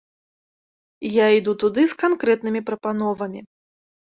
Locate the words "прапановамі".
2.71-3.39